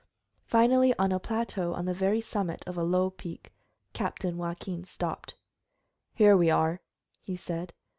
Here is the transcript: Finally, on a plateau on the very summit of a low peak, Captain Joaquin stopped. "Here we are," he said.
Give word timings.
Finally, 0.47 0.97
on 0.97 1.11
a 1.11 1.19
plateau 1.19 1.73
on 1.75 1.85
the 1.85 1.93
very 1.93 2.21
summit 2.21 2.63
of 2.65 2.75
a 2.75 2.81
low 2.83 3.11
peak, 3.11 3.53
Captain 3.93 4.35
Joaquin 4.35 4.83
stopped. 4.83 5.35
"Here 6.15 6.35
we 6.35 6.49
are," 6.49 6.81
he 7.21 7.35
said. 7.35 7.73